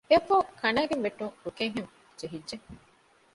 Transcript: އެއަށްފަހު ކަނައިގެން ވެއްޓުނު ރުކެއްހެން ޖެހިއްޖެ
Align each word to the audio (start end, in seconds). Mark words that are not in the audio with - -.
އެއަށްފަހު 0.09 0.43
ކަނައިގެން 0.59 1.03
ވެއްޓުނު 1.05 1.29
ރުކެއްހެން 1.45 1.91
ޖެހިއްޖެ 2.19 2.55